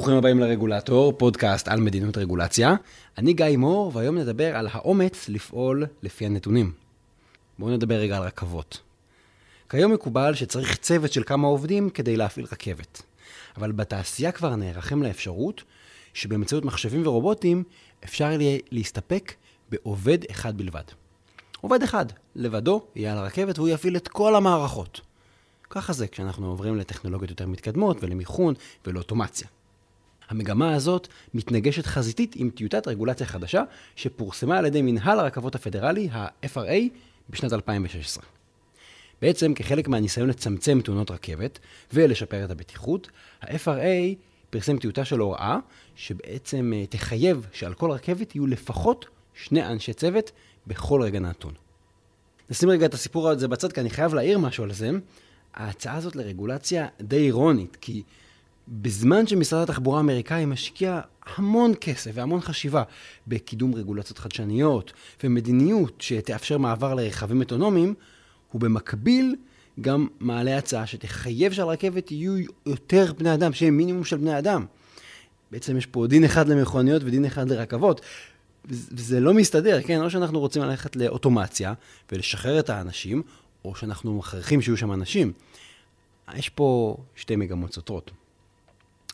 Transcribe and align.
ברוכים 0.00 0.16
הבאים 0.16 0.40
לרגולטור, 0.40 1.12
פודקאסט 1.12 1.68
על 1.68 1.80
מדיניות 1.80 2.18
רגולציה. 2.18 2.74
אני 3.18 3.32
גיא 3.32 3.56
מור, 3.56 3.90
והיום 3.94 4.18
נדבר 4.18 4.56
על 4.56 4.68
האומץ 4.72 5.28
לפעול 5.28 5.86
לפי 6.02 6.26
הנתונים. 6.26 6.72
בואו 7.58 7.70
נדבר 7.70 7.94
רגע 7.94 8.16
על 8.16 8.22
רכבות. 8.22 8.80
כיום 9.68 9.92
מקובל 9.92 10.34
שצריך 10.34 10.76
צוות 10.76 11.12
של 11.12 11.22
כמה 11.22 11.48
עובדים 11.48 11.90
כדי 11.90 12.16
להפעיל 12.16 12.46
רכבת. 12.52 13.02
אבל 13.56 13.72
בתעשייה 13.72 14.32
כבר 14.32 14.56
נערכים 14.56 15.02
לאפשרות 15.02 15.62
שבאמצעות 16.14 16.64
מחשבים 16.64 17.06
ורובוטים 17.06 17.64
אפשר 18.04 18.30
להסתפק 18.70 19.32
בעובד 19.70 20.18
אחד 20.30 20.56
בלבד. 20.56 20.84
עובד 21.60 21.82
אחד, 21.82 22.06
לבדו, 22.36 22.82
יהיה 22.94 23.12
על 23.12 23.18
הרכבת 23.18 23.58
והוא 23.58 23.68
יפעיל 23.68 23.96
את 23.96 24.08
כל 24.08 24.36
המערכות. 24.36 25.00
ככה 25.70 25.92
זה 25.92 26.08
כשאנחנו 26.08 26.46
עוברים 26.46 26.76
לטכנולוגיות 26.76 27.30
יותר 27.30 27.46
מתקדמות 27.46 27.96
ולמיכון 28.00 28.54
ולאוטומציה. 28.86 29.48
המגמה 30.30 30.74
הזאת 30.74 31.08
מתנגשת 31.34 31.86
חזיתית 31.86 32.36
עם 32.36 32.50
טיוטת 32.50 32.88
רגולציה 32.88 33.26
חדשה 33.26 33.62
שפורסמה 33.96 34.58
על 34.58 34.66
ידי 34.66 34.82
מנהל 34.82 35.20
הרכבות 35.20 35.54
הפדרלי, 35.54 36.08
ה-FRA, 36.12 36.88
בשנת 37.30 37.52
2016. 37.52 38.24
בעצם 39.22 39.54
כחלק 39.54 39.88
מהניסיון 39.88 40.28
לצמצם 40.28 40.80
תאונות 40.84 41.10
רכבת 41.10 41.58
ולשפר 41.92 42.44
את 42.44 42.50
הבטיחות, 42.50 43.08
ה-FRA 43.42 44.14
פרסם 44.50 44.78
טיוטה 44.78 45.04
של 45.04 45.18
הוראה 45.18 45.58
שבעצם 45.96 46.72
אה, 46.76 46.86
תחייב 46.86 47.46
שעל 47.52 47.74
כל 47.74 47.90
רכבת 47.90 48.34
יהיו 48.34 48.46
לפחות 48.46 49.06
שני 49.34 49.66
אנשי 49.66 49.92
צוות 49.92 50.30
בכל 50.66 51.02
רגע 51.02 51.20
נתון. 51.20 51.52
נשים 52.50 52.70
רגע 52.70 52.86
את 52.86 52.94
הסיפור 52.94 53.28
הזה 53.28 53.48
בצד, 53.48 53.72
כי 53.72 53.80
אני 53.80 53.90
חייב 53.90 54.14
להעיר 54.14 54.38
משהו 54.38 54.64
על 54.64 54.72
זה. 54.72 54.90
ההצעה 55.54 55.96
הזאת 55.96 56.16
לרגולציה 56.16 56.86
די 57.00 57.16
אירונית, 57.16 57.76
כי 57.80 58.02
בזמן 58.70 59.26
שמשרד 59.26 59.62
התחבורה 59.62 59.98
האמריקאי 59.98 60.44
משקיע 60.44 61.00
המון 61.36 61.72
כסף 61.80 62.10
והמון 62.14 62.40
חשיבה 62.40 62.82
בקידום 63.26 63.74
רגולציות 63.74 64.18
חדשניות 64.18 64.92
ומדיניות 65.24 65.94
שתאפשר 65.98 66.58
מעבר 66.58 66.94
לרכבים 66.94 67.40
אוטונומיים, 67.40 67.94
הוא 68.52 68.60
במקביל 68.60 69.36
גם 69.80 70.06
מעלה 70.20 70.58
הצעה 70.58 70.86
שתחייב 70.86 71.52
שעל 71.52 71.68
רכבת 71.68 72.10
יהיו 72.10 72.32
יותר 72.66 73.12
בני 73.18 73.34
אדם, 73.34 73.52
שיהיה 73.52 73.70
מינימום 73.70 74.04
של 74.04 74.16
בני 74.16 74.38
אדם. 74.38 74.66
בעצם 75.50 75.76
יש 75.76 75.86
פה 75.86 76.06
דין 76.06 76.24
אחד 76.24 76.48
למכוניות 76.48 77.02
ודין 77.04 77.24
אחד 77.24 77.48
לרכבות, 77.48 78.00
וזה 78.64 79.20
לא 79.20 79.34
מסתדר, 79.34 79.82
כן? 79.82 80.00
או 80.00 80.10
שאנחנו 80.10 80.40
רוצים 80.40 80.62
ללכת 80.62 80.96
לאוטומציה 80.96 81.74
ולשחרר 82.12 82.58
את 82.58 82.70
האנשים, 82.70 83.22
או 83.64 83.74
שאנחנו 83.74 84.18
מכריחים 84.18 84.62
שיהיו 84.62 84.76
שם 84.76 84.92
אנשים. 84.92 85.32
יש 86.34 86.48
פה 86.48 86.96
שתי 87.16 87.36
מגמות 87.36 87.74
סותרות. 87.74 88.10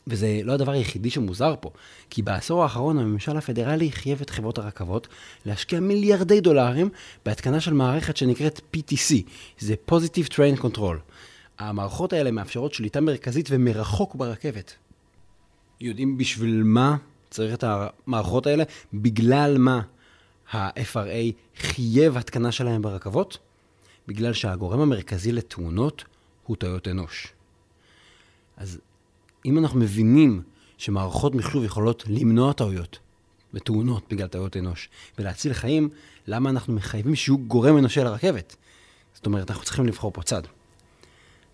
וזה 0.07 0.41
לא 0.45 0.53
הדבר 0.53 0.73
היחידי 0.73 1.11
שמוזר 1.11 1.55
פה, 1.61 1.71
כי 2.11 2.23
בעשור 2.23 2.63
האחרון 2.63 2.99
הממשל 2.99 3.37
הפדרלי 3.37 3.93
חייב 3.93 4.21
את 4.21 4.31
חברות 4.31 4.59
הרכבות 4.59 5.09
להשקיע 5.47 5.81
מיליארדי 5.81 6.41
דולרים 6.41 6.89
בהתקנה 7.25 7.61
של 7.61 7.73
מערכת 7.73 8.17
שנקראת 8.17 8.61
PTC, 8.77 9.15
זה 9.59 9.75
Positive 9.91 10.33
Train 10.33 10.61
Control. 10.61 10.97
המערכות 11.59 12.13
האלה 12.13 12.31
מאפשרות 12.31 12.75
שליטה 12.75 13.01
מרכזית 13.01 13.49
ומרחוק 13.51 14.15
ברכבת. 14.15 14.75
יודעים 15.81 16.19
בשביל 16.19 16.63
מה 16.63 16.97
צריך 17.31 17.55
את 17.55 17.65
המערכות 17.67 18.47
האלה? 18.47 18.65
בגלל 18.95 19.59
מה 19.59 19.81
ה-FRA 20.53 21.33
חייב 21.57 22.17
התקנה 22.17 22.53
שלהם 22.53 22.83
ברכבות? 22.83 23.39
בגלל 24.09 24.33
שהגורם 24.33 24.81
המרכזי 24.81 25.33
לתאונות 25.33 26.05
הוא 26.47 26.57
טעויות 26.57 26.89
אנוש. 26.89 27.33
אז 28.57 28.81
אם 29.47 29.59
אנחנו 29.59 29.81
מבינים 29.81 30.43
שמערכות 30.79 31.35
מחשוב 31.35 31.65
יכולות 31.65 32.05
למנוע 32.07 32.53
טעויות 32.53 32.99
ותאונות 33.55 34.05
בגלל 34.11 34.27
טעויות 34.27 34.57
אנוש 34.57 34.89
ולהציל 35.19 35.53
חיים, 35.53 35.89
למה 36.27 36.51
אנחנו 36.51 36.75
מחייבים 36.75 37.15
שיהיו 37.15 37.39
גורם 37.39 37.79
אנושי 37.79 38.01
לרכבת? 38.01 38.57
זאת 39.15 39.27
אומרת, 39.27 39.51
אנחנו 39.51 39.65
צריכים 39.65 39.87
לבחור 39.87 40.13
פה 40.13 40.23
צד. 40.23 40.43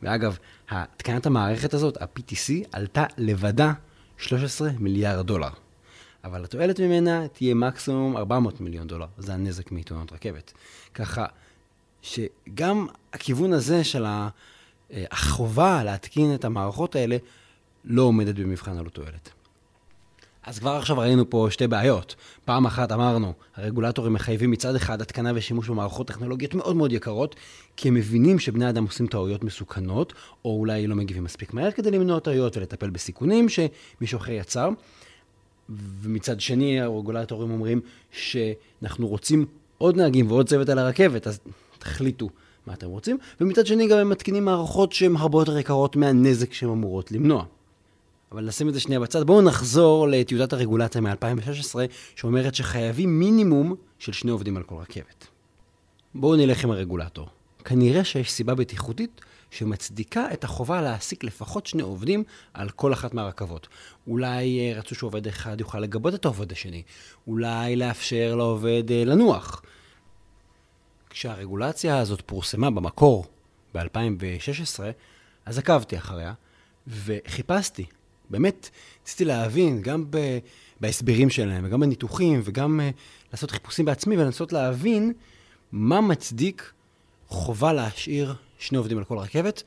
ואגב, 0.03 0.39
התקנת 0.71 1.27
המערכת 1.27 1.75
הזאת, 1.75 2.03
ה-PTC, 2.03 2.53
עלתה 2.73 3.05
לבדה 3.19 3.73
13 4.17 4.71
מיליארד 4.79 5.27
דולר. 5.27 5.49
אבל 6.25 6.45
התועלת 6.45 6.81
ממנה 6.81 7.29
תהיה 7.29 7.55
מקסימום 7.55 8.17
400 8.17 8.61
מיליון 8.61 8.87
דולר, 8.87 9.07
זה 9.19 9.35
הנזק 9.35 9.73
מתאונות 9.73 10.13
רכבת. 10.13 10.53
ככה 10.95 11.27
שגם 12.03 12.87
הכיוון 13.13 13.53
הזה 13.53 13.85
של 13.85 14.05
החובה 14.91 15.85
להתקין 15.85 16.35
את 16.35 16.45
המערכות 16.45 16.97
האלה 16.97 17.17
לא 17.85 18.03
עומדת 18.03 18.35
במבחן 18.35 18.79
עלות 18.79 18.93
תועלת. 18.93 19.31
אז 20.45 20.59
כבר 20.59 20.71
עכשיו 20.71 20.99
ראינו 20.99 21.31
פה 21.31 21.47
שתי 21.51 21.67
בעיות. 21.67 22.15
פעם 22.45 22.67
אחת 22.67 22.93
אמרנו, 22.93 23.33
הרגולטורים 23.57 24.13
מחייבים 24.13 24.51
מצד 24.51 24.75
אחד 24.75 25.01
התקנה 25.01 25.33
ושימוש 25.35 25.69
במערכות 25.69 26.07
טכנולוגיות 26.07 26.55
מאוד 26.55 26.77
מאוד 26.77 26.93
יקרות, 26.93 27.37
כי 27.77 27.89
הם 27.89 27.95
מבינים 27.95 28.39
שבני 28.39 28.69
אדם 28.69 28.85
עושים 28.85 29.07
טעויות 29.07 29.45
מסוכנות, 29.45 30.13
או 30.45 30.59
אולי 30.59 30.87
לא 30.87 30.97
מגיבים 30.97 31.25
מספיק 31.25 31.55
מהר 31.55 31.71
כדי 31.71 31.91
למנוע 31.91 32.21
טעויות 32.21 32.57
ולטפל 32.57 32.91
בסיכונים 32.91 33.47
שמישהו 33.49 34.19
אחר 34.19 34.33
יצר. 34.33 34.69
ומצד 36.03 36.41
שני, 36.41 36.81
הרגולטורים 36.81 37.51
אומרים 37.51 37.81
שאנחנו 38.11 39.09
רוצים 39.09 39.47
עוד 39.79 39.97
נהגים 39.97 40.31
ועוד 40.31 40.49
צוות 40.49 40.69
על 40.69 40.79
הרכבת, 40.79 41.27
אז 41.27 41.41
תחליטו 41.79 42.31
מה 42.67 42.73
אתם 42.73 42.87
רוצים. 42.87 43.19
ומצד 43.41 43.67
שני, 43.67 43.89
גם 43.89 43.99
הם 43.99 44.09
מתקינים 44.09 44.45
מערכות 44.45 44.93
שהן 44.93 45.17
הרבה 45.17 45.39
יותר 45.39 45.59
יקרות 45.59 45.97
מהנזק 45.97 46.53
שהן 46.53 46.69
אמורות 46.69 47.13
למנוע. 47.13 47.45
אבל 48.33 48.45
נשים 48.45 48.69
את 48.69 48.75
זה 48.75 48.81
שנייה 48.81 49.01
בצד. 49.01 49.27
בואו 49.27 49.43
נחזור 49.43 50.09
לטיוטת 50.09 50.53
הרגולציה 50.53 51.01
מ-2016, 51.01 51.75
שאומרת 52.17 52.55
שחייבים 52.55 53.19
מינימום 53.19 53.75
של 53.99 54.13
שני 54.13 54.31
עובדים 54.31 54.57
על 54.57 54.63
כל 54.63 54.75
רכבת. 54.75 55.27
בואו 56.15 56.37
נלך 56.37 56.65
עם 56.65 56.71
הרגולטור. 56.71 57.29
כנראה 57.65 58.05
שיש 58.05 58.33
סיבה 58.33 58.55
בטיחותית 58.55 59.21
שמצדיקה 59.51 60.27
את 60.33 60.45
החובה 60.45 60.83
להעסיק 60.83 61.25
לפחות 61.25 61.67
שני 61.67 61.83
עובדים 61.83 62.25
על 62.55 62.71
כל 62.71 62.93
אחת 62.93 63.15
מהרכבות. 63.15 63.69
אולי 64.07 64.61
אה, 64.61 64.79
רצו 64.79 64.95
שעובד 64.95 65.27
אחד 65.27 65.61
יוכל 65.61 65.81
לגבות 65.81 66.15
את 66.15 66.25
העובד 66.25 66.53
השני. 66.53 66.83
אולי 67.27 67.77
לאפשר 67.77 68.35
לעובד 68.35 68.91
אה, 68.91 69.05
לנוח. 69.05 69.63
כשהרגולציה 71.11 71.99
הזאת 71.99 72.23
פורסמה 72.27 72.71
במקור 72.71 73.27
ב-2016, 73.75 74.81
אז 75.47 75.59
עקבתי 75.59 75.99
אחריה 75.99 76.33
וחיפשתי 76.87 77.85
באמת, 78.33 78.71
ניסיתי 79.05 79.25
להבין, 79.25 79.83
גם 79.83 80.05
ב, 80.11 80.39
בהסברים 80.81 81.31
שלהם, 81.31 81.65
וגם 81.67 81.81
בניתוחים, 81.81 82.41
וגם 82.45 82.81
uh, 82.81 82.97
לעשות 83.33 83.51
חיפושים 83.51 83.85
בעצמי, 83.85 84.17
ולנסות 84.17 84.53
להבין 84.53 85.13
מה 85.73 86.01
מצדיק 86.01 86.73
חובה 87.29 87.73
להשאיר 87.73 88.35
שני 88.59 88.79
עובדים 88.79 88.99
על 88.99 89.05
כל 89.05 89.19
רכבת. 89.19 89.63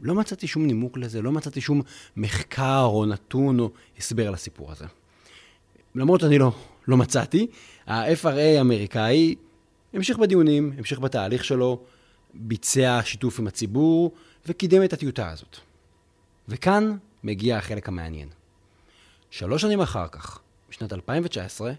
לא 0.00 0.14
מצאתי 0.14 0.46
שום 0.46 0.66
נימוק 0.66 0.98
לזה, 0.98 1.22
לא 1.22 1.32
מצאתי 1.32 1.60
שום 1.60 1.82
מחקר 2.16 2.82
או 2.84 3.06
נתון 3.06 3.60
או 3.60 3.70
הסבר 3.98 4.30
לסיפור 4.30 4.72
הזה. 4.72 4.84
למרות 5.94 6.20
שאני 6.20 6.38
לא, 6.38 6.52
לא 6.88 6.96
מצאתי, 6.96 7.46
ה-FRA 7.86 8.58
האמריקאי 8.58 9.34
המשיך 9.92 10.18
בדיונים, 10.18 10.72
המשיך 10.78 10.98
בתהליך 11.00 11.44
שלו, 11.44 11.80
ביצע 12.34 13.00
שיתוף 13.04 13.40
עם 13.40 13.46
הציבור 13.46 14.12
וקידם 14.46 14.84
את 14.84 14.92
הטיוטה 14.92 15.30
הזאת. 15.30 15.56
וכאן 16.48 16.96
מגיע 17.26 17.56
החלק 17.56 17.88
המעניין. 17.88 18.28
שלוש 19.30 19.62
שנים 19.62 19.80
אחר 19.80 20.08
כך, 20.08 20.38
בשנת 20.70 20.92
2019, 20.92 21.72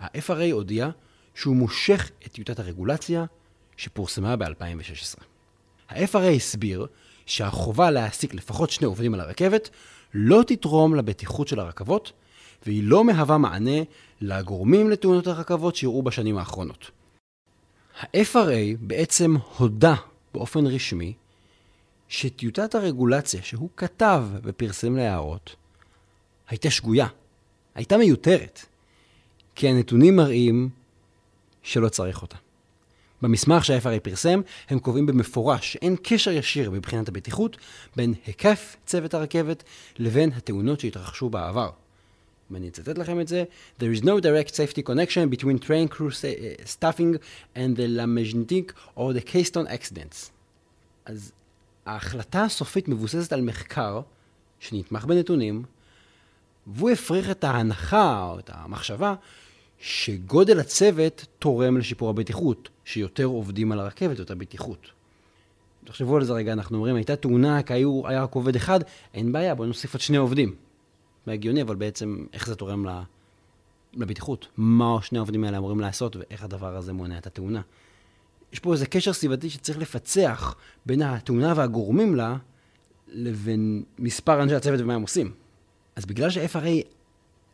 ה-FRA 0.00 0.52
הודיע 0.52 0.88
שהוא 1.34 1.56
מושך 1.56 2.10
את 2.26 2.32
טיוטת 2.32 2.58
הרגולציה 2.58 3.24
שפורסמה 3.76 4.36
ב-2016. 4.36 5.22
ה-FRA 5.88 6.30
הסביר 6.36 6.86
שהחובה 7.26 7.90
להעסיק 7.90 8.34
לפחות 8.34 8.70
שני 8.70 8.86
עובדים 8.86 9.14
על 9.14 9.20
הרכבת 9.20 9.70
לא 10.14 10.42
תתרום 10.46 10.94
לבטיחות 10.94 11.48
של 11.48 11.60
הרכבות, 11.60 12.12
והיא 12.66 12.84
לא 12.84 13.04
מהווה 13.04 13.38
מענה 13.38 13.80
לגורמים 14.20 14.90
לתאונות 14.90 15.26
הרכבות 15.26 15.76
שאירעו 15.76 16.02
בשנים 16.02 16.38
האחרונות. 16.38 16.90
ה-FRA 18.00 18.76
בעצם 18.80 19.36
הודה 19.56 19.94
באופן 20.34 20.66
רשמי 20.66 21.14
שטיוטת 22.08 22.74
הרגולציה 22.74 23.42
שהוא 23.42 23.68
כתב 23.76 24.24
ופרסם 24.42 24.96
להערות 24.96 25.56
הייתה 26.48 26.70
שגויה, 26.70 27.06
הייתה 27.74 27.96
מיותרת, 27.96 28.64
כי 29.54 29.68
הנתונים 29.68 30.16
מראים 30.16 30.68
שלא 31.62 31.88
צריך 31.88 32.22
אותה. 32.22 32.36
במסמך 33.22 33.64
שה-FRA 33.64 34.00
פרסם, 34.02 34.40
הם 34.68 34.78
קובעים 34.78 35.06
במפורש 35.06 35.72
שאין 35.72 35.96
קשר 36.02 36.30
ישיר 36.30 36.70
מבחינת 36.70 37.08
הבטיחות 37.08 37.56
בין 37.96 38.14
היקף 38.26 38.76
צוות 38.86 39.14
הרכבת 39.14 39.62
לבין 39.98 40.32
התאונות 40.32 40.80
שהתרחשו 40.80 41.30
בעבר. 41.30 41.70
אם 42.50 42.56
אני 42.56 42.68
אצטט 42.68 42.98
לכם 42.98 43.20
את 43.20 43.28
זה, 43.28 43.44
There 43.80 44.00
is 44.00 44.02
no 44.02 44.20
direct 44.20 44.54
safety 44.54 44.82
connection 44.82 45.36
between 45.36 45.58
train 45.58 45.88
crew 45.88 46.10
staffing 46.64 47.18
and 47.56 47.76
the 47.76 47.88
Lamagnetic 47.98 48.72
or 48.96 49.12
the 49.12 49.32
Keystone 49.32 49.68
accidents. 49.68 50.30
אז 51.04 51.32
ההחלטה 51.86 52.44
הסופית 52.44 52.88
מבוססת 52.88 53.32
על 53.32 53.40
מחקר 53.40 54.00
שנתמך 54.60 55.04
בנתונים, 55.04 55.62
והוא 56.66 56.90
הפריך 56.90 57.30
את 57.30 57.44
ההנחה 57.44 58.28
או 58.30 58.38
את 58.38 58.50
המחשבה 58.52 59.14
שגודל 59.78 60.60
הצוות 60.60 61.26
תורם 61.38 61.78
לשיפור 61.78 62.10
הבטיחות, 62.10 62.68
שיותר 62.84 63.24
עובדים 63.24 63.72
על 63.72 63.80
הרכבת, 63.80 64.18
יותר 64.18 64.34
בטיחות. 64.34 64.90
תחשבו 65.84 66.16
על 66.16 66.24
זה 66.24 66.32
רגע, 66.32 66.52
אנחנו 66.52 66.76
אומרים, 66.76 66.96
הייתה 66.96 67.16
תאונה, 67.16 67.62
כי 67.62 67.72
היה 67.72 68.22
רק 68.22 68.34
עובד 68.34 68.56
אחד, 68.56 68.80
אין 69.14 69.32
בעיה, 69.32 69.54
בואו 69.54 69.68
נוסיף 69.68 69.94
עוד 69.94 70.00
שני 70.00 70.16
עובדים. 70.16 70.54
זה 71.26 71.32
הגיוני, 71.32 71.62
אבל 71.62 71.76
בעצם 71.76 72.26
איך 72.32 72.46
זה 72.46 72.54
תורם 72.54 72.86
לבטיחות? 73.94 74.46
מה 74.56 74.98
שני 75.02 75.18
העובדים 75.18 75.44
האלה 75.44 75.58
אמורים 75.58 75.80
לעשות, 75.80 76.16
ואיך 76.16 76.44
הדבר 76.44 76.76
הזה 76.76 76.92
מונע 76.92 77.18
את 77.18 77.26
התאונה. 77.26 77.60
יש 78.52 78.58
פה 78.58 78.72
איזה 78.72 78.86
קשר 78.86 79.12
סביבתי 79.12 79.50
שצריך 79.50 79.78
לפצח 79.78 80.56
בין 80.86 81.02
התאונה 81.02 81.52
והגורמים 81.56 82.14
לה, 82.14 82.36
לבין 83.08 83.84
מספר 83.98 84.42
אנשי 84.42 84.54
הצוות 84.54 84.80
ומה 84.80 84.94
הם 84.94 85.02
עושים. 85.02 85.34
אז 85.96 86.06
בגלל 86.06 86.30
ש-FRA 86.30 86.86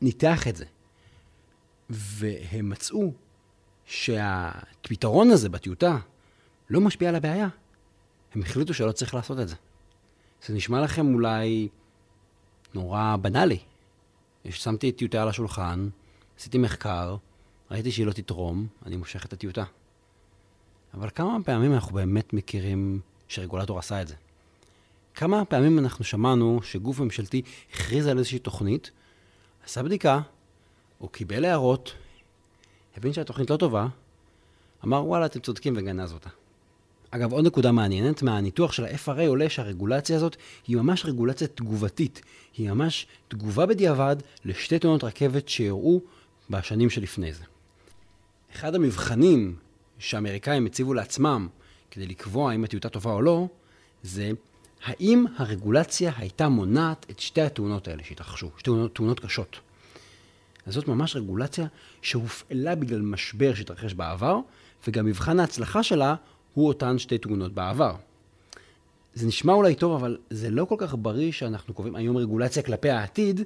ניתח 0.00 0.48
את 0.48 0.56
זה, 0.56 0.64
והם 1.90 2.70
מצאו 2.70 3.12
שהפתרון 3.86 5.30
הזה 5.30 5.48
בטיוטה 5.48 5.98
לא 6.70 6.80
משפיע 6.80 7.08
על 7.08 7.14
הבעיה, 7.14 7.48
הם 8.34 8.42
החליטו 8.42 8.74
שלא 8.74 8.92
צריך 8.92 9.14
לעשות 9.14 9.40
את 9.40 9.48
זה. 9.48 9.56
זה 10.46 10.54
נשמע 10.54 10.80
לכם 10.80 11.14
אולי 11.14 11.68
נורא 12.74 13.16
בנאלי. 13.16 13.58
שמתי 14.50 14.92
טיוטה 14.92 15.22
על 15.22 15.28
השולחן, 15.28 15.88
עשיתי 16.38 16.58
מחקר, 16.58 17.16
ראיתי 17.70 17.92
שהיא 17.92 18.06
לא 18.06 18.12
תתרום, 18.12 18.66
אני 18.86 18.96
מושך 18.96 19.26
את 19.26 19.32
הטיוטה. 19.32 19.64
אבל 20.94 21.08
כמה 21.14 21.36
פעמים 21.44 21.72
אנחנו 21.74 21.94
באמת 21.94 22.32
מכירים 22.32 23.00
שרגולטור 23.28 23.78
עשה 23.78 24.02
את 24.02 24.08
זה? 24.08 24.14
כמה 25.14 25.44
פעמים 25.44 25.78
אנחנו 25.78 26.04
שמענו 26.04 26.60
שגוף 26.62 27.00
ממשלתי 27.00 27.42
הכריז 27.72 28.06
על 28.06 28.18
איזושהי 28.18 28.38
תוכנית, 28.38 28.90
עשה 29.64 29.82
בדיקה, 29.82 30.20
הוא 30.98 31.10
קיבל 31.10 31.44
הערות, 31.44 31.94
הבין 32.96 33.12
שהתוכנית 33.12 33.50
לא 33.50 33.56
טובה, 33.56 33.86
אמר 34.84 35.06
וואלה 35.06 35.26
אתם 35.26 35.40
צודקים 35.40 35.74
וגנז 35.76 36.12
אותה. 36.12 36.28
אגב, 37.10 37.32
עוד 37.32 37.46
נקודה 37.46 37.72
מעניינת, 37.72 38.22
מהניתוח 38.22 38.72
של 38.72 38.84
ה-FRA 38.84 39.26
עולה 39.26 39.48
שהרגולציה 39.48 40.16
הזאת 40.16 40.36
היא 40.66 40.76
ממש 40.76 41.04
רגולציה 41.04 41.48
תגובתית. 41.48 42.22
היא 42.56 42.70
ממש 42.70 43.06
תגובה 43.28 43.66
בדיעבד 43.66 44.16
לשתי 44.44 44.78
תאונות 44.78 45.04
רכבת 45.04 45.48
שאירעו 45.48 46.00
בשנים 46.50 46.90
שלפני 46.90 47.32
זה. 47.32 47.44
אחד 48.54 48.74
המבחנים 48.74 49.56
שהאמריקאים 50.02 50.66
הציבו 50.66 50.94
לעצמם 50.94 51.49
כדי 51.90 52.06
לקבוע 52.06 52.54
אם 52.54 52.64
הטיוטה 52.64 52.88
טובה 52.88 53.12
או 53.12 53.22
לא, 53.22 53.46
זה 54.02 54.31
האם 54.84 55.25
הרגולציה 55.37 56.12
הייתה 56.16 56.49
מונעת 56.49 57.06
את 57.10 57.20
שתי 57.20 57.40
התאונות 57.40 57.88
האלה 57.88 58.02
שהתרחשו, 58.04 58.50
שתי 58.56 58.64
תאונות, 58.64 58.94
תאונות 58.94 59.20
קשות. 59.20 59.60
אז 60.66 60.75
זאת 60.75 60.88
ממש 60.88 61.16
רגולציה 61.16 61.66
שהופעלה 62.02 62.75
בגלל 62.75 63.00
משבר 63.00 63.54
שהתרחש 63.54 63.94
בעבר, 63.94 64.38
וגם 64.87 65.06
מבחן 65.06 65.40
ההצלחה 65.40 65.82
שלה 65.82 66.14
הוא 66.55 66.69
אותן 66.69 66.98
שתי 66.98 67.19
תאונות 67.19 67.52
בעבר. 67.52 67.94
זה 69.14 69.26
נשמע 69.26 69.52
אולי 69.52 69.75
טוב, 69.75 69.94
אבל 69.94 70.19
זה 70.31 70.50
לא 70.50 70.64
כל 70.64 70.76
כך 70.78 70.94
בריא 70.98 71.32
שאנחנו 71.32 71.75
קובעים 71.75 71.96
היום 71.96 72.16
רגולציה 72.16 72.62
כלפי 72.62 72.90
העתיד, 72.90 73.40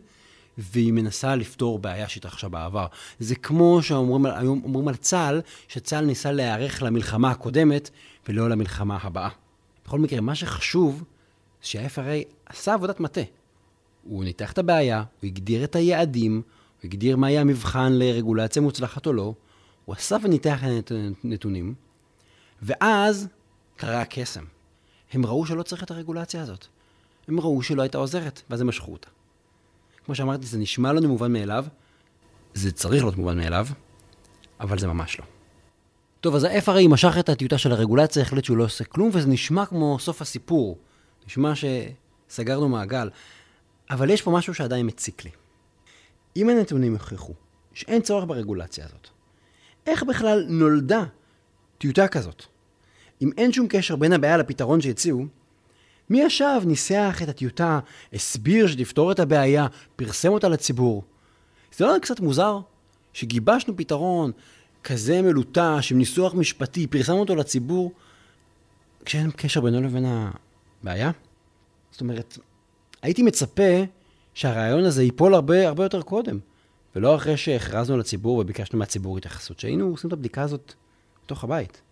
והיא 0.58 0.93
מנסה 0.93 1.37
לפתור 1.37 1.79
בעיה 1.79 2.08
שהתרחשה 2.08 2.49
בעבר. 2.49 2.87
זה 3.19 3.35
כמו 3.35 3.82
שאומרים 3.82 4.26
היום 4.26 4.61
אומרים 4.64 4.88
על 4.88 4.97
צה"ל, 4.97 5.41
שצה"ל 5.69 6.05
ניסה 6.05 6.32
להיערך 6.32 6.82
למלחמה 6.82 7.31
הקודמת 7.31 7.91
ולא 8.29 8.50
למלחמה 8.50 8.99
הבאה. 9.03 9.29
בכל 9.85 9.99
מקרה, 9.99 10.20
מה 10.20 10.35
שחשוב, 10.35 11.05
שה-FRA 11.61 12.35
עשה 12.47 12.75
עבודת 12.75 13.00
מטה. 13.00 13.20
הוא 14.05 14.25
ניתח 14.25 14.53
את 14.53 14.58
הבעיה, 14.58 14.99
הוא 14.99 15.29
הגדיר 15.29 15.64
את 15.64 15.76
היעדים, 15.76 16.32
הוא 16.35 16.43
הגדיר 16.85 17.17
מה 17.17 17.31
יהיה 17.31 17.41
המבחן 17.41 17.93
לרגולציה 17.93 18.62
מוצלחת 18.62 19.06
או 19.06 19.12
לא, 19.12 19.35
הוא 19.85 19.94
עשה 19.94 20.17
וניתח 20.23 20.61
את 20.79 20.93
הנתונים, 21.25 21.75
ואז 22.62 23.29
קרה 23.76 24.00
הקסם. 24.00 24.44
הם 25.12 25.26
ראו 25.26 25.47
שלא 25.47 25.62
צריך 25.62 25.82
את 25.82 25.91
הרגולציה 25.91 26.43
הזאת. 26.43 26.67
הם 27.29 27.41
ראו 27.41 27.62
שלא 27.62 27.82
הייתה 27.82 27.99
עוזרת, 27.99 28.43
ואז 28.50 28.61
הם 28.61 28.67
משכו 28.67 28.93
אותה. 28.93 29.09
כמו 30.06 30.14
שאמרתי, 30.14 30.47
זה 30.47 30.58
נשמע 30.58 30.93
לנו 30.93 31.08
מובן 31.08 31.32
מאליו, 31.32 31.64
זה 32.55 32.73
צריך 32.73 33.03
להיות 33.03 33.17
מובן 33.17 33.38
מאליו, 33.38 33.67
אבל 34.61 34.79
זה 34.79 34.87
ממש 34.87 35.19
לא. 35.20 35.25
טוב, 36.20 36.35
אז 36.35 36.44
ה-FRA 36.44 36.88
משך 36.88 37.17
את 37.20 37.29
הטיוטה 37.29 37.58
של 37.58 37.73
הרגולציה, 37.73 38.23
החליט 38.23 38.44
שהוא 38.44 38.56
לא 38.56 38.64
עושה 38.64 38.85
כלום, 38.85 39.11
וזה 39.12 39.29
נשמע 39.29 39.67
כמו 39.67 39.99
סוף 39.99 40.23
הסיפור. 40.23 40.79
נשמע 41.26 41.53
שסגרנו 41.55 42.69
מעגל. 42.69 43.11
אבל 43.91 44.11
יש 44.11 44.23
פה 44.23 44.31
משהו 44.31 44.55
שעדיין 44.55 44.87
מציק 44.87 45.25
לי. 45.25 45.31
אם 46.37 46.50
הנתונים 46.50 46.93
יוכיחו 46.93 47.32
שאין 47.75 48.02
צורך 48.02 48.25
ברגולציה 48.25 48.85
הזאת, 48.85 49.09
איך 49.87 50.02
בכלל 50.02 50.47
נולדה 50.49 51.05
טיוטה 51.79 52.09
כזאת? 52.09 52.43
אם 53.23 53.31
אין 53.38 53.52
שום 53.52 53.67
קשר 53.69 53.97
בין 53.97 54.12
הבעיה 54.12 54.37
לפתרון 54.37 54.81
שהציעו, 54.81 55.26
מי 56.11 56.20
ישב, 56.20 56.61
ניסח 56.64 57.20
את 57.23 57.29
הטיוטה, 57.29 57.81
הסביר 58.12 58.67
שתפתור 58.67 59.12
את 59.12 59.20
הבעיה, 59.20 59.67
פרסם 59.97 60.29
אותה 60.29 60.49
לציבור? 60.49 61.03
זה 61.76 61.87
לא 61.87 61.94
קצת 62.03 62.20
מוזר 62.20 62.58
שגיבשנו 63.12 63.76
פתרון 63.76 64.32
כזה 64.85 65.23
מלוטש, 65.23 65.93
עם 65.93 65.99
ניסוח 65.99 66.35
משפטי, 66.35 66.87
פרסמנו 66.87 67.20
אותו 67.20 67.37
לציבור, 67.37 67.93
כשאין 69.05 69.31
קשר 69.31 69.61
בינו 69.61 69.82
לבין 69.82 70.05
הבעיה? 70.06 71.11
זאת 71.91 72.00
אומרת, 72.00 72.38
הייתי 73.02 73.23
מצפה 73.23 73.85
שהרעיון 74.35 74.85
הזה 74.85 75.02
ייפול 75.02 75.35
הרבה, 75.35 75.69
הרבה 75.69 75.85
יותר 75.85 76.02
קודם, 76.02 76.38
ולא 76.97 77.17
אחרי 77.17 77.37
שהכרזנו 77.37 77.99
לציבור 77.99 78.38
וביקשנו 78.38 78.79
מהציבור 78.79 79.19
התייחסות, 79.19 79.61
שהיינו 79.61 79.87
עושים 79.87 80.09
את 80.09 80.12
הבדיקה 80.12 80.43
הזאת 80.43 80.75
בתוך 81.25 81.44
הבית. 81.44 81.82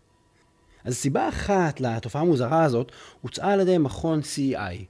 אז 0.84 0.94
סיבה 0.94 1.28
אחת 1.28 1.80
לתופעה 1.80 2.22
המוזרה 2.22 2.64
הזאת 2.64 2.92
הוצאה 3.20 3.52
על 3.52 3.60
ידי 3.60 3.78
מכון 3.78 4.20
CEI. 4.20 4.84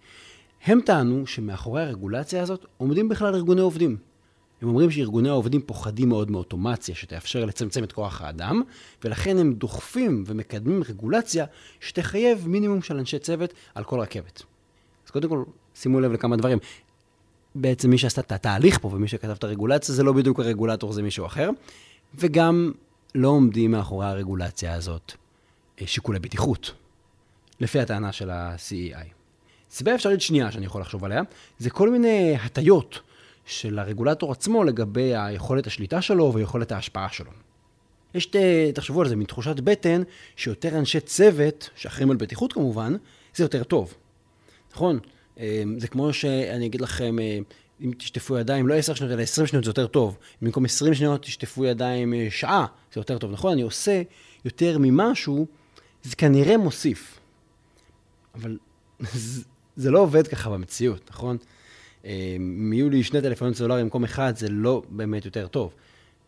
הם 0.64 0.80
טענו 0.80 1.26
שמאחורי 1.26 1.82
הרגולציה 1.82 2.42
הזאת 2.42 2.66
עומדים 2.76 3.08
בכלל 3.08 3.34
ארגוני 3.34 3.60
עובדים. 3.60 3.96
הם 4.62 4.68
אומרים 4.68 4.90
שארגוני 4.90 5.28
העובדים 5.28 5.62
פוחדים 5.62 6.08
מאוד 6.08 6.30
מאוטומציה 6.30 6.94
שתאפשר 6.94 7.44
לצמצם 7.44 7.84
את 7.84 7.92
כוח 7.92 8.22
האדם, 8.22 8.62
ולכן 9.04 9.38
הם 9.38 9.54
דוחפים 9.54 10.24
ומקדמים 10.26 10.82
רגולציה 10.88 11.44
שתחייב 11.80 12.48
מינימום 12.48 12.82
של 12.82 12.96
אנשי 12.96 13.18
צוות 13.18 13.54
על 13.74 13.84
כל 13.84 14.00
רכבת. 14.00 14.42
אז 15.06 15.10
קודם 15.10 15.28
כל, 15.28 15.42
שימו 15.74 16.00
לב 16.00 16.12
לכמה 16.12 16.36
דברים. 16.36 16.58
בעצם 17.54 17.90
מי 17.90 17.98
שעשה 17.98 18.20
את 18.20 18.32
התהליך 18.32 18.78
פה 18.78 18.88
ומי 18.88 19.08
שכתב 19.08 19.30
את 19.30 19.44
הרגולציה 19.44 19.94
זה 19.94 20.02
לא 20.02 20.12
בדיוק 20.12 20.40
הרגולטור, 20.40 20.92
זה 20.92 21.02
מישהו 21.02 21.26
אחר. 21.26 21.50
וגם 22.14 22.72
לא 23.14 23.28
עומדים 23.28 23.70
מאחורי 23.70 24.06
הרגולציה 24.06 24.74
הזאת 24.74 25.12
שיקולי 25.86 26.18
בטיחות, 26.18 26.72
לפי 27.60 27.80
הטענה 27.80 28.12
של 28.12 28.30
ה-CEI. 28.30 29.06
סיבה 29.70 29.94
אפשרית 29.94 30.20
שנייה 30.20 30.52
שאני 30.52 30.66
יכול 30.66 30.80
לחשוב 30.80 31.04
עליה, 31.04 31.22
זה 31.58 31.70
כל 31.70 31.90
מיני 31.90 32.36
הטיות 32.42 33.00
של 33.44 33.78
הרגולטור 33.78 34.32
עצמו 34.32 34.64
לגבי 34.64 35.16
היכולת 35.16 35.66
השליטה 35.66 36.02
שלו 36.02 36.32
ויכולת 36.34 36.72
ההשפעה 36.72 37.08
שלו. 37.12 37.30
יש, 38.14 38.28
תחשבו 38.74 39.00
על 39.00 39.08
זה, 39.08 39.16
מין 39.16 39.26
תחושת 39.26 39.60
בטן 39.60 40.02
שיותר 40.36 40.78
אנשי 40.78 41.00
צוות, 41.00 41.70
שאחראים 41.76 42.10
על 42.10 42.16
בטיחות 42.16 42.52
כמובן, 42.52 42.96
זה 43.34 43.44
יותר 43.44 43.64
טוב. 43.64 43.94
נכון? 44.72 44.98
אה, 45.38 45.62
זה 45.78 45.88
כמו 45.88 46.12
שאני 46.12 46.66
אגיד 46.66 46.80
לכם, 46.80 47.18
אה, 47.18 47.38
אם 47.80 47.92
תשטפו 47.98 48.38
ידיים 48.38 48.68
לא 48.68 48.74
10 48.74 48.94
שניות 48.94 49.12
אלא 49.12 49.22
20 49.22 49.46
שניות 49.46 49.64
זה 49.64 49.70
יותר 49.70 49.86
טוב. 49.86 50.18
במקום 50.42 50.64
20 50.64 50.94
שניות 50.94 51.22
תשטפו 51.22 51.64
ידיים 51.64 52.14
שעה, 52.30 52.66
זה 52.92 53.00
יותר 53.00 53.18
טוב. 53.18 53.32
נכון? 53.32 53.52
אני 53.52 53.62
עושה 53.62 54.02
יותר 54.44 54.76
ממשהו 54.80 55.46
זה 56.04 56.16
כנראה 56.16 56.56
מוסיף. 56.56 57.18
אבל 58.34 58.58
זה 59.76 59.90
לא 59.90 59.98
עובד 59.98 60.26
ככה 60.26 60.50
במציאות, 60.50 61.10
נכון? 61.10 61.36
אה, 62.04 62.34
אם 62.36 62.72
יהיו 62.72 62.90
לי 62.90 63.02
שני 63.02 63.22
טלפונים 63.22 63.54
סלולריים 63.54 63.86
במקום 63.86 64.04
אחד, 64.04 64.36
זה 64.36 64.48
לא 64.48 64.82
באמת 64.90 65.24
יותר 65.24 65.46
טוב. 65.46 65.74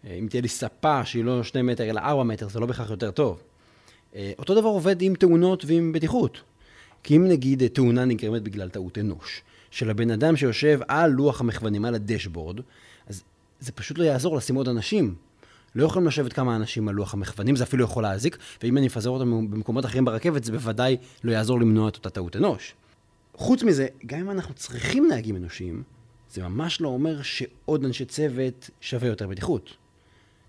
אה, 0.05 0.15
אם 0.15 0.27
תהיה 0.31 0.43
לי 0.43 0.49
ספה 0.49 1.05
שהיא 1.05 1.25
לא 1.25 1.43
שני 1.43 1.63
מטר 1.63 1.91
אלא 1.91 2.01
ארבע 2.01 2.23
מטר, 2.23 2.49
זה 2.49 2.61
לא 2.61 2.67
בהכרח 2.67 2.91
יותר 2.91 3.11
טוב. 3.11 3.43
אה, 4.15 4.33
אותו 4.39 4.55
דבר 4.55 4.69
עובד 4.69 5.03
עם 5.03 5.15
תאונות 5.15 5.65
ועם 5.65 5.93
בטיחות. 5.93 6.41
כי 7.03 7.17
אם 7.17 7.29
נגיד 7.29 7.67
תאונה 7.67 8.05
נגרמת 8.05 8.43
בגלל 8.43 8.69
טעות 8.69 8.99
אנוש, 8.99 9.43
של 9.71 9.91
הבן 9.91 10.11
אדם 10.11 10.37
שיושב 10.37 10.81
על 10.89 11.11
לוח 11.11 11.41
המכוונים, 11.41 11.85
על 11.85 11.95
הדשבורד, 11.95 12.61
אז 13.07 13.23
זה 13.61 13.73
פשוט 13.73 13.99
לא 13.99 14.05
יעזור 14.05 14.37
לשים 14.37 14.57
עוד 14.57 14.69
אנשים. 14.69 15.15
לא 15.77 15.85
יכולים 15.85 16.09
לשבת 16.09 16.33
כמה 16.33 16.57
אנשים 16.57 16.89
על 16.89 16.95
לוח 16.95 17.15
המכוונים, 17.15 17.57
זה 17.57 17.65
אפילו 17.65 17.85
יכול 17.85 18.03
להזיק, 18.03 18.39
ואם 18.63 18.79
אני 18.79 18.87
אפזר 18.87 19.11
אותם 19.11 19.51
במקומות 19.51 19.85
אחרים 19.85 20.05
ברכבת, 20.05 20.45
זה 20.45 20.53
בוודאי 20.53 20.97
לא 21.25 21.33
יעזור 21.33 21.61
למנוע 21.61 21.89
את 21.89 21.97
אותה 21.97 22.11
טעות 22.11 22.37
אנוש. 22.37 22.75
חוץ 23.35 23.63
מזה, 23.63 23.87
גם 24.07 24.19
אם 24.19 24.31
אנחנו 24.31 24.55
צריכים 24.55 25.09
נהגים 25.09 25.37
אנושיים, 25.37 25.83
זה 26.31 26.43
ממש 26.43 26.81
לא 26.81 26.89
אומר 26.89 27.23
שעוד 27.23 27.85
אנשי 27.85 28.05
צוות 28.05 28.71
שווה 28.81 29.09
יותר 29.09 29.27
בטיחות. 29.27 29.71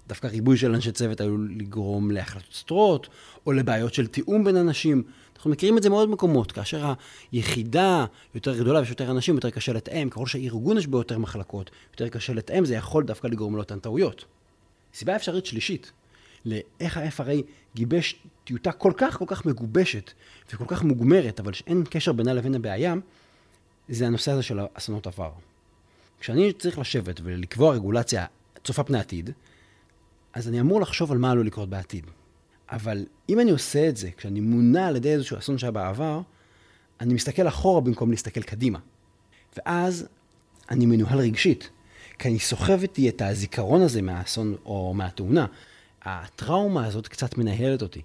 דווקא 0.07 0.27
ריבוי 0.27 0.57
של 0.57 0.73
אנשי 0.73 0.91
צוות 0.91 1.21
עלול 1.21 1.51
לגרום 1.57 2.11
להחלטות 2.11 2.53
סתרות, 2.53 3.07
או 3.45 3.51
לבעיות 3.51 3.93
של 3.93 4.07
תיאום 4.07 4.43
בין 4.43 4.55
אנשים. 4.55 5.03
אנחנו 5.35 5.51
מכירים 5.51 5.77
את 5.77 5.83
זה 5.83 5.89
מאוד 5.89 6.09
מקומות, 6.09 6.51
כאשר 6.51 6.93
היחידה 7.31 8.05
יותר 8.35 8.57
גדולה 8.59 8.79
ויש 8.79 8.89
יותר 8.89 9.11
אנשים, 9.11 9.35
יותר 9.35 9.49
קשה 9.49 9.73
לתאם, 9.73 10.09
ככל 10.09 10.25
שהארגון 10.25 10.77
יש 10.77 10.87
בו 10.87 10.97
יותר 10.97 11.17
מחלקות, 11.17 11.71
יותר 11.91 12.09
קשה 12.09 12.33
לתאם, 12.33 12.65
זה 12.65 12.75
יכול 12.75 13.03
דווקא 13.03 13.27
לגרום 13.27 13.55
לאותן 13.55 13.79
טעויות. 13.79 14.25
סיבה 14.97 15.15
אפשרית 15.15 15.45
שלישית, 15.45 15.91
לאיך 16.45 16.97
ה-FRA 16.97 17.41
גיבש 17.75 18.15
טיוטה 18.43 18.71
כל 18.71 18.91
כך 18.97 19.17
כל 19.17 19.25
כך 19.27 19.45
מגובשת 19.45 20.11
וכל 20.53 20.65
כך 20.67 20.83
מוגמרת, 20.83 21.39
אבל 21.39 21.53
שאין 21.53 21.83
קשר 21.89 22.11
בינה 22.11 22.33
לבין 22.33 22.55
הבעיה, 22.55 22.95
זה 23.89 24.07
הנושא 24.07 24.31
הזה 24.31 24.43
של 24.43 24.59
אסונות 24.73 25.07
עבר. 25.07 25.31
כשאני 26.19 26.53
צריך 26.53 26.79
לשבת 26.79 27.19
ולקבוע 27.23 27.73
רגולציה 27.73 28.25
צופה 28.63 28.83
פני 28.83 28.99
עתיד, 28.99 29.29
אז 30.33 30.47
אני 30.47 30.59
אמור 30.59 30.81
לחשוב 30.81 31.11
על 31.11 31.17
מה 31.17 31.31
עלול 31.31 31.45
לקרות 31.45 31.69
בעתיד. 31.69 32.05
אבל 32.69 33.05
אם 33.29 33.39
אני 33.39 33.51
עושה 33.51 33.89
את 33.89 33.97
זה 33.97 34.09
כשאני 34.17 34.39
מונע 34.39 34.87
על 34.87 34.95
ידי 34.95 35.13
איזשהו 35.13 35.37
אסון 35.37 35.57
שהיה 35.57 35.71
בעבר, 35.71 36.21
אני 37.01 37.13
מסתכל 37.13 37.47
אחורה 37.47 37.81
במקום 37.81 38.11
להסתכל 38.11 38.41
קדימה. 38.41 38.79
ואז 39.57 40.07
אני 40.69 40.85
מנוהל 40.85 41.19
רגשית, 41.19 41.69
כי 42.19 42.27
אני 42.27 42.39
סוחב 42.39 42.81
איתי 42.81 43.09
את 43.09 43.21
הזיכרון 43.21 43.81
הזה 43.81 44.01
מהאסון 44.01 44.55
או 44.65 44.93
מהתאונה. 44.93 45.45
הטראומה 46.01 46.85
הזאת 46.85 47.07
קצת 47.07 47.37
מנהלת 47.37 47.81
אותי. 47.81 48.01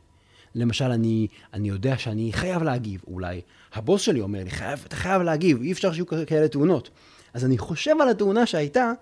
למשל, 0.55 0.85
אני, 0.85 1.27
אני 1.53 1.69
יודע 1.69 1.99
שאני 1.99 2.33
חייב 2.33 2.63
להגיב. 2.63 3.03
אולי 3.07 3.41
הבוס 3.73 4.03
שלי 4.03 4.21
אומר 4.21 4.45
לי, 4.45 4.51
חייב, 4.51 4.85
אתה 4.87 4.97
חייב 4.97 5.23
להגיב, 5.23 5.61
אי 5.63 5.73
אפשר 5.73 5.93
שיהיו 5.93 6.07
כאלה 6.07 6.49
תאונות. 6.49 6.91
אז 7.35 7.45
אני 7.45 7.59
חושב 7.59 7.97
על 8.01 8.09
התאונה 8.09 8.47
שהייתה, 8.47 8.93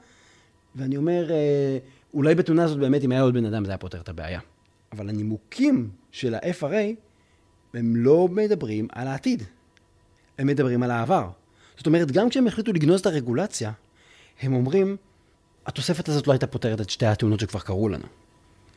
ואני 0.76 0.96
אומר, 0.96 1.30
אה, 1.30 1.78
אולי 2.14 2.34
בתאונה 2.34 2.64
הזאת 2.64 2.78
באמת, 2.78 3.04
אם 3.04 3.12
היה 3.12 3.22
עוד 3.22 3.34
בן 3.34 3.44
אדם, 3.44 3.64
זה 3.64 3.70
היה 3.70 3.78
פותר 3.78 4.00
את 4.00 4.08
הבעיה. 4.08 4.40
אבל 4.92 5.08
הנימוקים 5.08 5.90
של 6.12 6.34
ה-FRA, 6.34 6.94
הם 7.74 7.96
לא 7.96 8.28
מדברים 8.28 8.88
על 8.92 9.08
העתיד, 9.08 9.42
הם 10.38 10.46
מדברים 10.46 10.82
על 10.82 10.90
העבר. 10.90 11.28
זאת 11.76 11.86
אומרת, 11.86 12.10
גם 12.10 12.28
כשהם 12.28 12.46
החליטו 12.46 12.72
לגנוז 12.72 13.00
את 13.00 13.06
הרגולציה, 13.06 13.72
הם 14.40 14.54
אומרים, 14.54 14.96
התוספת 15.66 16.08
הזאת 16.08 16.26
לא 16.26 16.32
הייתה 16.32 16.46
פותרת 16.46 16.80
את 16.80 16.90
שתי 16.90 17.06
התאונות 17.06 17.40
שכבר 17.40 17.60
קרו 17.60 17.88
לנו. 17.88 18.04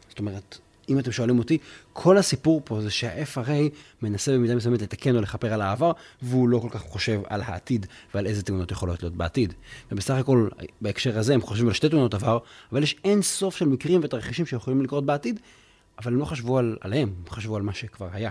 זאת 0.10 0.20
אומרת, 0.20 0.58
אם 0.90 1.00
אתם 1.00 1.12
שואלים 1.12 1.40
אותי, 1.40 1.58
כל 1.94 2.18
הסיפור 2.18 2.62
פה 2.66 2.82
זה 2.82 2.92
שה-FRA 2.92 3.70
מנסה 4.02 4.32
במידה 4.34 4.56
מסוימת 4.56 4.82
לתקן 4.82 5.16
או 5.16 5.22
לכפר 5.22 5.54
על 5.54 5.62
העבר, 5.62 5.92
והוא 6.22 6.50
לא 6.50 6.60
כל 6.60 6.70
כך 6.72 6.82
חושב 6.82 7.22
על 7.28 7.42
העתיד 7.42 7.86
ועל 8.14 8.26
איזה 8.26 8.44
תאונות 8.44 8.72
יכולות 8.72 9.04
להיות 9.04 9.16
בעתיד. 9.16 9.54
ובסך 9.92 10.14
הכל, 10.14 10.48
בהקשר 10.82 11.20
הזה, 11.20 11.34
הם 11.34 11.42
חושבים 11.42 11.68
על 11.68 11.74
שתי 11.74 11.90
תאונות 11.90 12.14
עבר, 12.14 12.38
אבל 12.72 12.84
יש 12.84 12.96
אין 13.04 13.22
סוף 13.22 13.56
של 13.56 13.66
מקרים 13.66 14.02
ותרחישים 14.04 14.46
שיכולים 14.46 14.82
לקרות 14.82 15.06
בעתיד, 15.06 15.40
אבל 16.00 16.14
הם 16.14 16.20
לא 16.20 16.26
חשבו 16.26 16.58
על, 16.58 16.78
עליהם, 16.82 17.14
הם 17.24 17.30
חשבו 17.30 17.56
על 17.56 17.62
מה 17.62 17.74
שכבר 17.74 18.10
היה. 18.12 18.30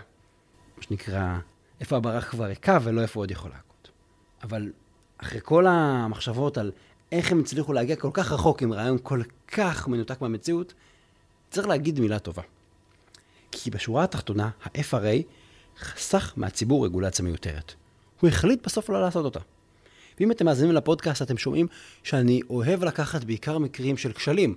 מה 0.77 0.83
שנקרא, 0.83 1.39
איפה 1.81 1.97
הברק 1.97 2.25
כבר 2.25 2.45
ריקה 2.45 2.79
ולא 2.83 3.01
איפה 3.01 3.21
עוד 3.21 3.31
יכול 3.31 3.51
להכות. 3.51 3.91
אבל 4.43 4.73
אחרי 5.19 5.41
כל 5.43 5.67
המחשבות 5.67 6.59
על 6.59 6.73
איך 7.13 7.33
הם 7.33 7.41
הצליחו 7.41 7.73
להגיע 7.73 7.97
כל 7.97 8.11
כך 8.13 8.33
רחוק 8.33 8.63
עם 8.63 8.73
רעיון 8.73 8.99
כל 9.03 9.23
כך 9.49 9.89
מנותק 9.89 10.21
מהמציאות, 10.21 10.75
צריך 11.51 11.69
להגיד 11.69 12.01
מילה 12.01 12.19
טובה. 12.19 12.43
כי 13.51 13.71
בשורה 13.71 14.05
התחתונה, 14.05 14.51
ה-FRA 14.65 15.23
חסך 15.79 16.33
מהציבור 16.37 16.85
רגולציה 16.85 17.25
מיותרת. 17.25 17.75
הוא 18.21 18.29
החליט 18.29 18.67
בסוף 18.67 18.91
לא 18.91 19.01
לעשות 19.01 19.25
אותה. 19.25 19.41
ואם 20.21 20.31
אתם 20.31 20.45
מאזינים 20.45 20.75
לפודקאסט, 20.75 21.23
אתם 21.23 21.39
שומעים 21.39 21.67
שאני 22.03 22.41
אוהב 22.51 22.85
לקחת 22.85 23.25
בעיקר 23.25 23.59
מקרים 23.59 23.97
של 23.97 24.13
כשלים. 24.13 24.55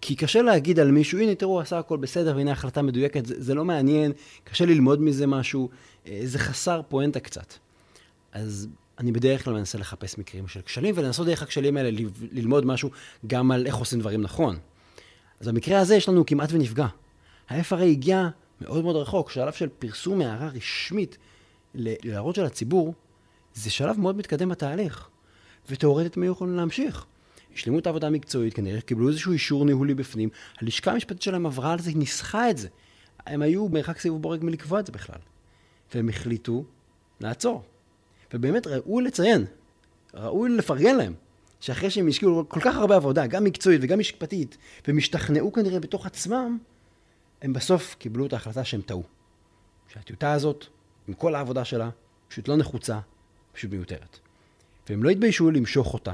כי 0.00 0.16
קשה 0.16 0.42
להגיד 0.42 0.80
על 0.80 0.90
מישהו, 0.90 1.18
הנה 1.18 1.34
תראו, 1.34 1.60
עשה 1.60 1.78
הכל 1.78 1.96
בסדר, 1.96 2.36
והנה 2.36 2.52
החלטה 2.52 2.82
מדויקת, 2.82 3.26
זה, 3.26 3.34
זה 3.38 3.54
לא 3.54 3.64
מעניין, 3.64 4.12
קשה 4.44 4.64
ללמוד 4.64 5.00
מזה 5.00 5.26
משהו, 5.26 5.68
אה, 6.06 6.20
זה 6.24 6.38
חסר 6.38 6.80
פואנטה 6.88 7.20
קצת. 7.20 7.54
אז 8.32 8.68
אני 8.98 9.12
בדרך 9.12 9.44
כלל 9.44 9.54
מנסה 9.54 9.78
לחפש 9.78 10.18
מקרים 10.18 10.48
של 10.48 10.60
כשלים, 10.62 10.94
ולנסות 10.98 11.26
דרך 11.26 11.42
הכשלים 11.42 11.76
האלה 11.76 11.90
ללמוד 12.32 12.66
משהו 12.66 12.90
גם 13.26 13.50
על 13.50 13.66
איך 13.66 13.76
עושים 13.76 14.00
דברים 14.00 14.22
נכון. 14.22 14.58
אז 15.40 15.48
במקרה 15.48 15.78
הזה 15.78 15.96
יש 15.96 16.08
לנו 16.08 16.26
כמעט 16.26 16.52
ונפגע. 16.52 16.86
ה-FRA 17.48 17.82
הגיע 17.82 18.28
מאוד 18.60 18.84
מאוד 18.84 18.96
רחוק, 18.96 19.30
שלב 19.30 19.52
של 19.52 19.68
פרסום 19.78 20.20
הערה 20.20 20.48
רשמית 20.48 21.18
להערות 21.74 22.34
של 22.34 22.44
הציבור, 22.44 22.94
זה 23.54 23.70
שלב 23.70 24.00
מאוד 24.00 24.16
מתקדם 24.16 24.48
בתהליך. 24.48 25.08
ותאורטית 25.70 26.16
הם 26.16 26.22
היו 26.22 26.32
יכולים 26.32 26.56
להמשיך. 26.56 27.04
השלימו 27.54 27.78
את 27.78 27.86
העבודה 27.86 28.06
המקצועית, 28.06 28.54
כנראה 28.54 28.80
קיבלו 28.80 29.08
איזשהו 29.08 29.32
אישור 29.32 29.64
ניהולי 29.64 29.94
בפנים, 29.94 30.28
הלשכה 30.60 30.92
המשפטית 30.92 31.22
שלהם 31.22 31.46
עברה 31.46 31.72
על 31.72 31.78
זה, 31.78 31.90
ניסחה 31.94 32.50
את 32.50 32.58
זה. 32.58 32.68
הם 33.26 33.42
היו 33.42 33.68
מרחק 33.68 33.98
סיבוב 33.98 34.22
בורג 34.22 34.44
מלקבוע 34.44 34.80
את 34.80 34.86
זה 34.86 34.92
בכלל. 34.92 35.18
והם 35.94 36.08
החליטו 36.08 36.64
לעצור. 37.20 37.62
ובאמת 38.34 38.66
ראוי 38.66 39.04
לציין, 39.04 39.44
ראוי 40.14 40.50
לפרגן 40.50 40.96
להם, 40.96 41.14
שאחרי 41.60 41.90
שהם 41.90 42.08
השקיעו 42.08 42.44
כל 42.48 42.60
כך 42.60 42.76
הרבה 42.76 42.96
עבודה, 42.96 43.26
גם 43.26 43.44
מקצועית 43.44 43.80
וגם 43.84 43.98
משפטית, 43.98 44.56
והם 44.86 44.98
השתכנעו 44.98 45.52
כנראה 45.52 45.80
בתוך 45.80 46.06
עצמם, 46.06 46.58
הם 47.42 47.52
בסוף 47.52 47.94
קיבלו 47.98 48.26
את 48.26 48.32
ההחלטה 48.32 48.64
שהם 48.64 48.80
טעו. 48.80 49.02
שהטיוטה 49.88 50.32
הזאת, 50.32 50.66
עם 51.08 51.14
כל 51.14 51.34
העבודה 51.34 51.64
שלה, 51.64 51.90
פשוט 52.28 52.48
לא 52.48 52.56
נחוצה, 52.56 52.98
פשוט 53.52 53.70
מיותרת. 53.70 54.18
והם 54.88 55.02
לא 55.02 55.10
התביישו 55.10 55.50
למשוך 55.50 55.94
אותה, 55.94 56.12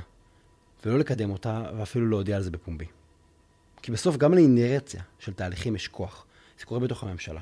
ולא 0.85 0.99
לקדם 0.99 1.31
אותה, 1.31 1.71
ואפילו 1.79 2.09
להודיע 2.09 2.37
על 2.37 2.43
זה 2.43 2.51
בפומבי. 2.51 2.87
כי 3.83 3.93
בסוף 3.93 4.17
גם 4.17 4.35
לאינרציה 4.35 5.03
של 5.19 5.33
תהליכים 5.33 5.77
יש 5.77 5.89
כוח. 5.89 6.27
זה 6.59 6.67
קורה 6.67 6.81
בתוך 6.81 7.03
הממשלה. 7.03 7.41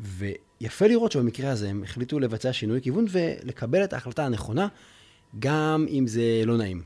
ויפה 0.00 0.86
לראות 0.86 1.12
שבמקרה 1.12 1.50
הזה 1.50 1.70
הם 1.70 1.82
החליטו 1.82 2.18
לבצע 2.18 2.52
שינוי 2.52 2.82
כיוון 2.82 3.04
ולקבל 3.10 3.84
את 3.84 3.92
ההחלטה 3.92 4.26
הנכונה, 4.26 4.68
גם 5.38 5.86
אם 5.88 6.06
זה 6.06 6.42
לא 6.46 6.56
נעים, 6.56 6.82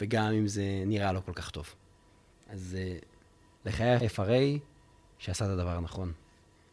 וגם 0.00 0.32
אם 0.32 0.46
זה 0.46 0.82
נראה 0.86 1.12
לא 1.12 1.20
כל 1.26 1.32
כך 1.34 1.50
טוב. 1.50 1.74
אז 2.48 2.76
אה, 2.78 2.96
לחיי 3.64 3.90
ה-FRA 3.90 4.58
שעשה 5.18 5.44
את 5.44 5.50
הדבר 5.50 5.76
הנכון. 5.76 6.12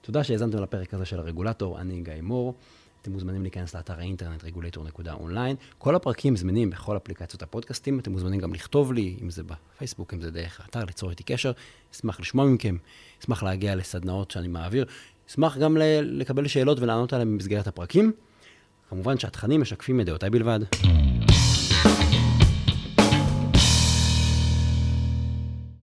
תודה 0.02 0.24
שהאזנתם 0.24 0.64
לפרק 0.64 0.94
הזה 0.94 1.06
של 1.06 1.20
הרגולטור, 1.20 1.82
אני 1.82 2.02
גיא 2.02 2.14
מור. 2.22 2.54
אתם 3.02 3.12
מוזמנים 3.12 3.42
להיכנס 3.42 3.76
לאתר 3.76 4.00
האינטרנט 4.00 4.44
regulator.online. 4.44 5.56
כל 5.78 5.96
הפרקים 5.96 6.36
זמינים 6.36 6.70
בכל 6.70 6.98
אפליקציות 6.98 7.44
הפודקאסטים. 7.44 8.00
אתם 8.00 8.12
מוזמנים 8.12 8.40
גם 8.40 8.54
לכתוב 8.54 8.94
לי, 8.94 9.18
אם 9.22 9.30
זה 9.30 9.44
בפייסבוק, 9.44 10.14
אם 10.14 10.22
זה 10.22 10.32
דרך 10.32 10.62
האתר, 10.62 10.86
ליצור 10.86 11.10
איתי 11.10 11.24
קשר. 11.24 11.52
אשמח 11.94 12.20
לשמוע 12.20 12.46
מכם, 12.46 12.78
אשמח 13.22 13.44
להגיע 13.44 13.76
לסדנאות 13.76 14.32
שאני 14.32 14.48
מעביר. 14.48 14.86
אשמח 15.30 15.58
גם 15.58 15.78
לקבל 16.02 16.48
שאלות 16.48 16.80
ולענות 16.80 17.14
עליהן 17.14 17.32
במסגרת 17.32 17.68
הפרקים. 17.68 18.12
כמובן 18.90 19.18
שהתכנים 19.18 19.62
משקפים 19.62 20.02
את 20.02 20.06
דעותיי 20.06 20.30
בלבד. 20.30 20.60